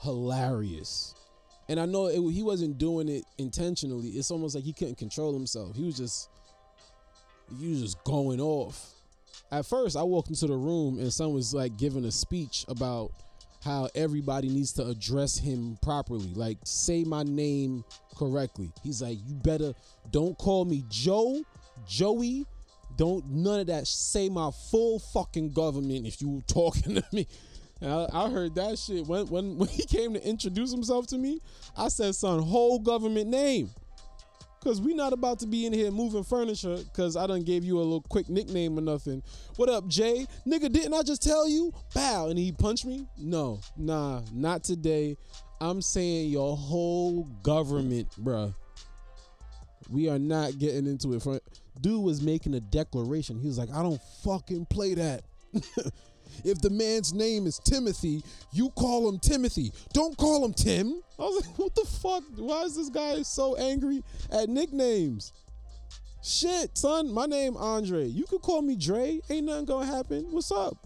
[0.00, 1.14] hilarious.
[1.68, 4.10] And I know it, he wasn't doing it intentionally.
[4.10, 5.74] It's almost like he couldn't control himself.
[5.74, 6.28] He was just
[7.58, 8.92] he was just going off
[9.50, 13.12] at first I walked into the room and someone was like giving a speech about
[13.66, 16.32] how everybody needs to address him properly.
[16.34, 17.84] Like say my name
[18.16, 18.70] correctly.
[18.82, 19.74] He's like, you better
[20.10, 21.42] don't call me Joe,
[21.86, 22.46] Joey.
[22.96, 23.88] Don't none of that.
[23.88, 27.26] Say my full fucking government if you talking to me.
[27.82, 31.40] I, I, heard that shit when when when he came to introduce himself to me.
[31.76, 33.70] I said, "Son, whole government name."
[34.66, 36.78] Cause we not about to be in here moving furniture.
[36.92, 39.22] Cause I done gave you a little quick nickname or nothing.
[39.54, 40.26] What up, Jay?
[40.44, 41.72] Nigga, didn't I just tell you?
[41.94, 43.06] Bow, and he punched me.
[43.16, 45.18] No, nah, not today.
[45.60, 48.52] I'm saying your whole government, bruh.
[49.88, 51.42] We are not getting into it.
[51.80, 53.38] Dude was making a declaration.
[53.38, 55.22] He was like, I don't fucking play that.
[56.44, 58.22] If the man's name is Timothy,
[58.52, 59.72] you call him Timothy.
[59.92, 61.02] Don't call him Tim.
[61.18, 62.22] I was like, what the fuck?
[62.36, 65.32] Why is this guy so angry at nicknames?
[66.22, 68.06] Shit, son, my name Andre.
[68.06, 69.20] You could call me Dre.
[69.30, 70.26] Ain't nothing gonna happen.
[70.30, 70.76] What's up?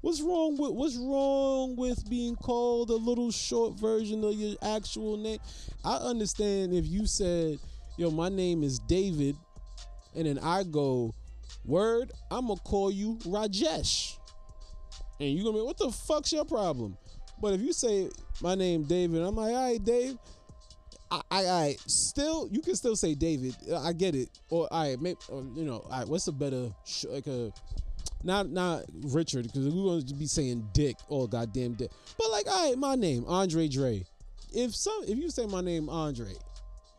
[0.00, 5.16] What's wrong with what's wrong with being called a little short version of your actual
[5.16, 5.40] name?
[5.84, 7.58] I understand if you said,
[7.98, 9.36] "Yo, my name is David,"
[10.14, 11.14] and then I go,
[11.66, 14.16] "Word, I'm gonna call you Rajesh."
[15.20, 16.96] And you gonna be what the fuck's your problem?
[17.40, 18.10] But if you say
[18.42, 20.18] my name David, I'm like, all right, Dave.
[21.12, 23.56] I, I, I still you can still say David.
[23.76, 24.28] I get it.
[24.48, 27.52] Or I right, maybe or, you know, all right, what's a better sh- like a
[28.22, 30.96] not not Richard because we're to be saying Dick.
[31.10, 31.90] Oh goddamn Dick.
[32.18, 34.04] But like, all right, my name Andre Dre.
[34.52, 36.32] If some if you say my name Andre,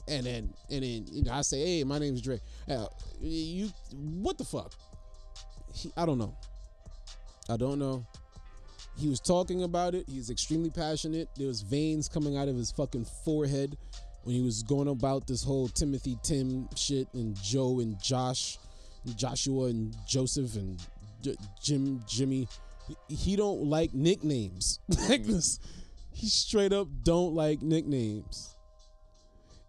[0.08, 2.40] and then and then you know I say, hey, my name's Dre.
[2.70, 2.88] Uh,
[3.22, 4.74] you what the fuck?
[5.74, 6.36] He, I don't know.
[7.50, 8.06] I don't know.
[8.98, 10.06] He was talking about it.
[10.08, 11.30] He's extremely passionate.
[11.38, 13.78] There was veins coming out of his fucking forehead
[14.24, 18.58] when he was going about this whole Timothy Tim shit and Joe and Josh,
[19.06, 20.80] and Joshua and Joseph and
[21.22, 22.48] J- Jim Jimmy.
[23.08, 24.80] He, he don't like nicknames.
[25.10, 25.60] like this,
[26.12, 28.56] he straight up don't like nicknames.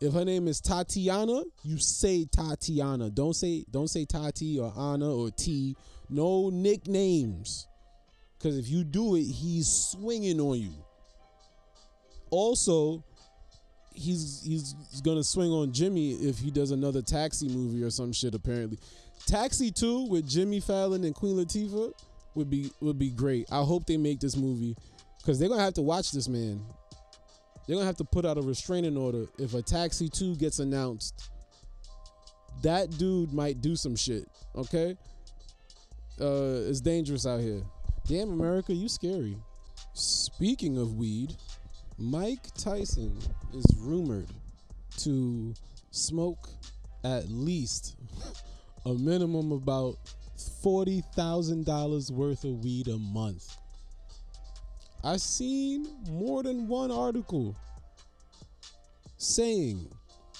[0.00, 3.08] If her name is Tatiana, you say Tatiana.
[3.08, 5.76] Don't say don't say Tati or Anna or T.
[6.12, 7.66] No nicknames.
[8.38, 10.74] Because if you do it, he's swinging on you.
[12.30, 13.04] Also,
[13.94, 18.34] he's he's gonna swing on Jimmy if he does another Taxi movie or some shit.
[18.34, 18.78] Apparently,
[19.26, 21.92] Taxi Two with Jimmy Fallon and Queen Latifah
[22.34, 23.46] would be would be great.
[23.52, 24.76] I hope they make this movie
[25.18, 26.60] because they're gonna have to watch this man.
[27.66, 31.30] They're gonna have to put out a restraining order if a Taxi Two gets announced.
[32.62, 34.28] That dude might do some shit.
[34.56, 34.96] Okay,
[36.20, 37.62] uh, it's dangerous out here.
[38.06, 39.36] Damn, America, you scary.
[39.94, 41.34] Speaking of weed,
[41.98, 43.16] Mike Tyson
[43.54, 44.28] is rumored
[44.98, 45.54] to
[45.90, 46.48] smoke
[47.04, 47.96] at least
[48.86, 49.96] a minimum about
[50.62, 53.56] forty thousand dollars worth of weed a month.
[55.04, 57.56] I've seen more than one article
[59.16, 59.88] saying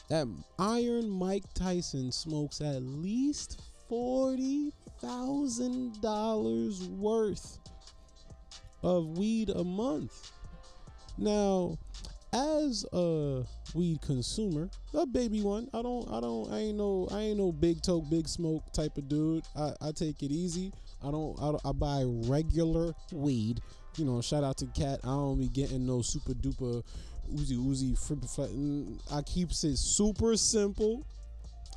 [0.09, 3.61] that Iron Mike Tyson smokes at least
[3.93, 4.73] forty
[5.03, 7.59] thousand dollars worth
[8.83, 10.33] of weed a month.
[11.19, 11.77] Now,
[12.33, 17.21] as a weed consumer, a baby one, I don't, I don't, I ain't no, I
[17.21, 19.45] ain't no big toke, big smoke type of dude.
[19.55, 20.73] I, I take it easy.
[21.05, 23.61] I don't, I, I buy regular weed.
[23.99, 25.01] You know, shout out to Cat.
[25.05, 26.83] I don't be getting no super duper
[27.31, 28.25] Uzi Uzi flip
[29.13, 31.05] I keeps it super simple.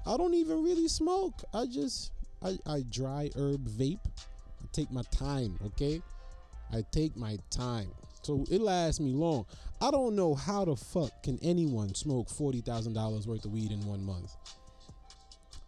[0.05, 1.43] I don't even really smoke.
[1.53, 2.11] I just
[2.43, 4.05] I, I dry herb vape.
[4.05, 6.01] I take my time, okay?
[6.71, 7.91] I take my time.
[8.21, 9.45] So it lasts me long.
[9.81, 13.71] I don't know how the fuck can anyone smoke forty thousand dollars worth of weed
[13.71, 14.35] in one month.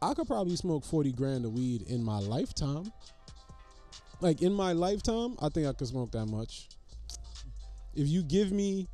[0.01, 2.91] I could probably smoke forty grand of weed in my lifetime.
[4.21, 6.69] Like in my lifetime, I think I could smoke that much.
[7.95, 8.87] If you give me,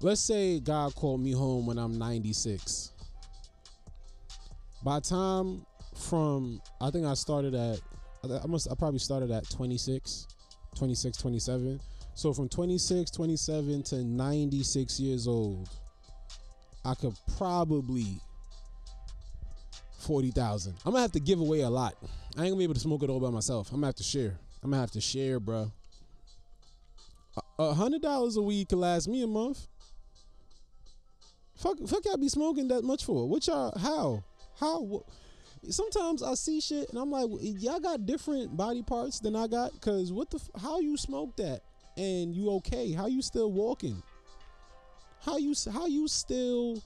[0.00, 2.92] let's say God called me home when I'm 96.
[4.86, 5.66] By time
[5.96, 7.80] from I think I started at
[8.22, 10.28] I must I probably started at 26,
[10.76, 11.80] 26, 27.
[12.14, 15.68] So from 26, 27 to 96 years old,
[16.84, 18.20] I could probably
[19.98, 20.74] 40,000.
[20.84, 21.96] I'm gonna have to give away a lot.
[22.36, 23.70] I ain't gonna be able to smoke it all by myself.
[23.72, 24.38] I'm gonna have to share.
[24.62, 25.72] I'm gonna have to share, bro.
[27.58, 29.66] A hundred dollars a week could last me a month.
[31.56, 33.28] Fuck, fuck, y'all be smoking that much for?
[33.28, 33.76] What y'all?
[33.76, 34.22] How?
[34.58, 35.04] How?
[35.68, 39.80] Sometimes I see shit and I'm like, y'all got different body parts than I got.
[39.80, 40.40] Cause what the?
[40.60, 41.62] How you smoke that
[41.96, 42.92] and you okay?
[42.92, 44.02] How you still walking?
[45.20, 46.82] How you how you still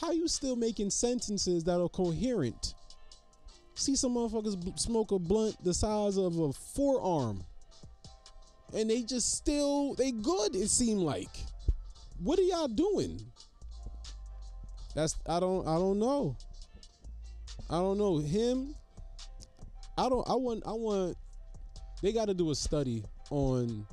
[0.00, 2.74] how you still making sentences that are coherent?
[3.74, 7.44] See some motherfuckers smoke a blunt the size of a forearm,
[8.74, 10.56] and they just still they good.
[10.56, 11.28] It seemed like.
[12.22, 13.20] What are y'all doing?
[14.94, 16.36] That's I don't I don't know.
[17.68, 18.74] I don't know him.
[19.98, 20.28] I don't.
[20.28, 20.62] I want.
[20.66, 21.16] I want.
[22.02, 23.86] They got to do a study on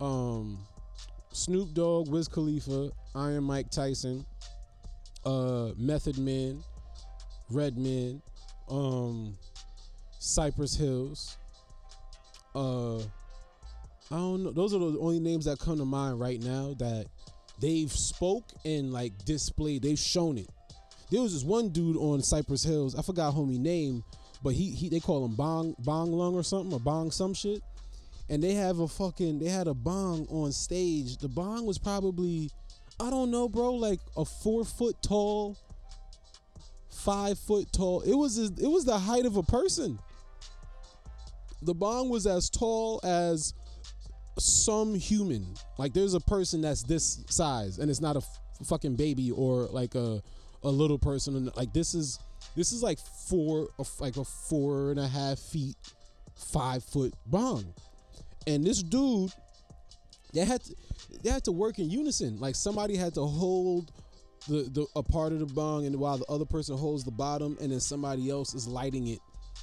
[0.00, 0.58] um
[1.32, 4.26] Snoop Dogg, Wiz Khalifa, Iron Mike Tyson,
[5.24, 6.62] uh Method Man,
[7.50, 8.20] Redman,
[8.68, 9.36] um
[10.18, 11.38] Cypress Hills.
[12.54, 12.98] Uh
[14.12, 14.50] I don't know.
[14.50, 17.06] Those are the only names that come to mind right now that
[17.60, 19.82] they've spoke and like displayed.
[19.82, 20.48] They've shown it.
[21.10, 22.94] There was this one dude on Cypress Hills.
[22.94, 24.04] I forgot homie name,
[24.42, 27.62] but he he they call him Bong Bong Lung or something or Bong some shit.
[28.28, 31.16] And they have a fucking they had a bong on stage.
[31.16, 32.50] The bong was probably
[33.00, 35.56] I don't know, bro, like a four foot tall,
[36.90, 38.02] five foot tall.
[38.02, 39.98] It was it was the height of a person.
[41.62, 43.52] The bong was as tall as
[44.38, 45.54] some human.
[45.76, 49.66] Like there's a person that's this size, and it's not a f- fucking baby or
[49.66, 50.22] like a
[50.62, 51.50] a little person.
[51.56, 52.18] Like this is
[52.56, 52.98] this is like
[53.28, 55.76] four like a four and a half feet,
[56.34, 57.72] five foot bong,
[58.46, 59.32] and this dude,
[60.32, 60.74] they had to,
[61.22, 62.38] they had to work in unison.
[62.40, 63.92] Like somebody had to hold
[64.48, 67.56] the, the a part of the bong, and while the other person holds the bottom,
[67.60, 69.18] and then somebody else is lighting it.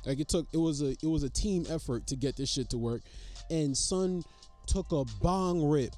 [0.06, 2.70] Like it took it was a it was a team effort to get this shit
[2.70, 3.02] to work,
[3.50, 4.24] and Son
[4.68, 5.96] took a bong rip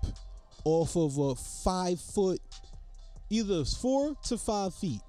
[0.64, 2.40] off of a five foot
[3.30, 5.02] either four to five feet,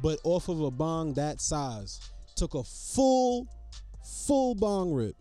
[0.00, 2.00] but off of a bong that size.
[2.36, 3.46] Took a full,
[4.26, 5.16] full bong rip.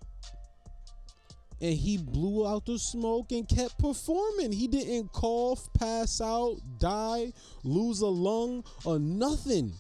[1.62, 4.52] And he blew out the smoke and kept performing.
[4.52, 7.32] He didn't cough, pass out, die,
[7.64, 9.72] lose a lung, or nothing.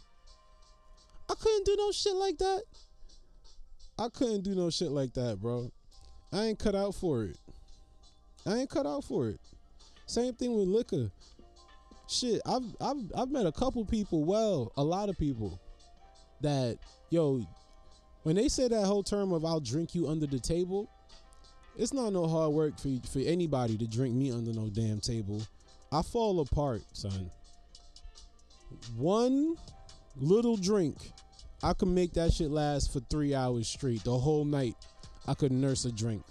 [1.29, 2.63] I couldn't do no shit like that.
[3.97, 5.71] I couldn't do no shit like that, bro.
[6.31, 7.37] I ain't cut out for it.
[8.45, 9.39] I ain't cut out for it.
[10.05, 11.11] Same thing with liquor
[12.13, 15.59] shit, I've I've I've met a couple people, well, a lot of people
[16.41, 16.77] that
[17.09, 17.45] yo,
[18.23, 20.89] when they say that whole term of I'll drink you under the table,
[21.77, 25.41] it's not no hard work for for anybody to drink me under no damn table.
[25.91, 27.29] I fall apart, son.
[28.95, 29.55] One
[30.15, 30.97] little drink,
[31.61, 34.03] I could make that shit last for three hours straight.
[34.03, 34.75] The whole night,
[35.27, 36.23] I could nurse a drink.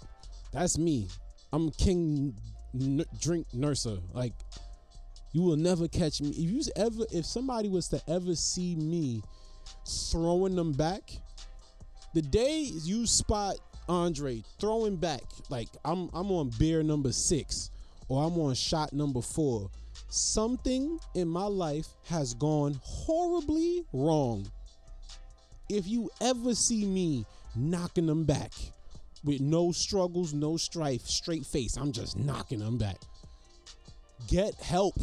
[0.51, 1.07] That's me.
[1.53, 2.35] I'm king
[2.73, 4.01] n- drink nurser.
[4.13, 4.33] Like
[5.33, 6.29] you will never catch me.
[6.29, 9.21] If you ever, if somebody was to ever see me
[10.11, 11.11] throwing them back,
[12.13, 13.57] the day you spot
[13.89, 17.71] Andre throwing back, like I'm I'm on beer number six
[18.07, 19.69] or I'm on shot number four,
[20.09, 24.49] something in my life has gone horribly wrong.
[25.69, 27.25] If you ever see me
[27.55, 28.51] knocking them back
[29.23, 32.97] with no struggles, no strife, straight face, I'm just knocking them back.
[34.27, 34.95] Get help.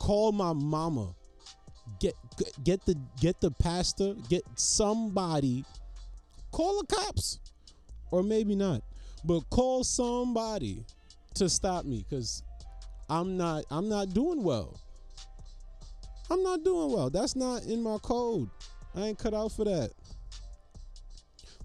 [0.00, 1.14] Call my mama.
[2.00, 2.14] Get
[2.64, 5.64] get the get the pastor, get somebody.
[6.50, 7.38] Call the cops.
[8.10, 8.82] Or maybe not.
[9.24, 10.84] But call somebody
[11.34, 12.42] to stop me cuz
[13.08, 14.80] I'm not I'm not doing well.
[16.30, 17.10] I'm not doing well.
[17.10, 18.48] That's not in my code.
[18.94, 19.90] I ain't cut out for that.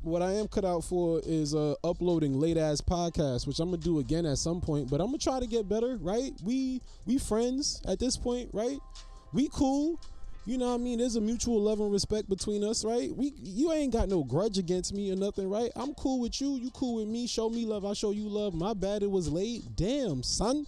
[0.06, 3.82] What I am cut out for is uh, uploading late ass podcasts, which I'm gonna
[3.82, 4.88] do again at some point.
[4.88, 6.32] But I'm gonna try to get better, right?
[6.44, 8.78] We we friends at this point, right?
[9.34, 10.00] We cool.
[10.46, 11.00] You know what I mean?
[11.00, 13.16] There's a mutual love and respect between us, right?
[13.18, 15.72] We you ain't got no grudge against me or nothing, right?
[15.76, 16.56] I'm cool with you.
[16.58, 17.26] You cool with me.
[17.26, 17.84] Show me love.
[17.84, 18.54] I show you love.
[18.54, 19.64] My bad it was late.
[19.76, 20.68] Damn, son.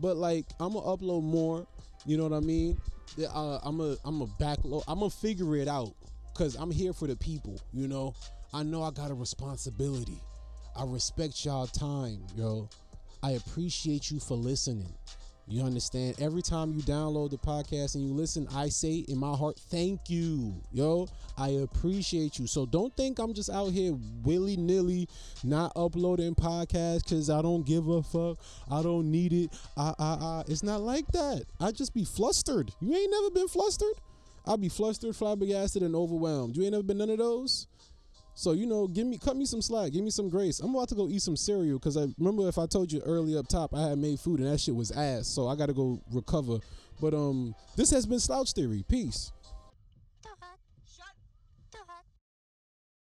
[0.00, 1.64] But like I'm gonna upload more.
[2.06, 2.76] You know what I mean?
[3.20, 4.82] Uh, I'm a I'm a backload.
[4.88, 5.94] I'm gonna figure it out
[6.32, 7.60] because I'm here for the people.
[7.72, 8.14] You know,
[8.54, 10.22] I know I got a responsibility.
[10.76, 12.68] I respect y'all time, yo.
[13.20, 14.94] I appreciate you for listening.
[15.48, 16.14] You understand?
[16.20, 20.08] Every time you download the podcast and you listen, I say in my heart, thank
[20.08, 21.08] you, yo.
[21.36, 22.46] I appreciate you.
[22.46, 23.92] So don't think I'm just out here
[24.22, 25.08] willy nilly
[25.42, 28.38] not uploading podcasts because I don't give a fuck.
[28.70, 29.50] I don't need it.
[29.76, 30.42] I, I, I.
[30.46, 31.42] It's not like that.
[31.58, 32.70] I just be flustered.
[32.80, 33.94] You ain't never been flustered?
[34.46, 36.56] I'll be flustered, flabbergasted, and overwhelmed.
[36.56, 37.66] You ain't never been none of those?
[38.34, 40.60] So you know, give me cut me some slack, give me some grace.
[40.60, 43.36] I'm about to go eat some cereal because I remember if I told you early
[43.36, 45.28] up top I had made food and that shit was ass.
[45.28, 46.58] So I got to go recover.
[47.00, 48.84] But um, this has been Slouch Theory.
[48.88, 49.32] Peace.